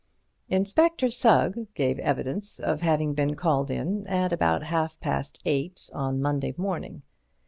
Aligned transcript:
Inspector 0.49 1.07
Sugg 1.11 1.67
gave 1.75 1.99
evidence 1.99 2.59
of 2.59 2.81
having 2.81 3.13
been 3.13 3.35
called 3.35 3.69
in 3.69 4.07
at 4.07 4.33
about 4.33 4.63
half 4.63 4.99
past 4.99 5.39
eight 5.45 5.91
on 5.93 6.19
Monday 6.19 6.55
morning. 6.57 7.03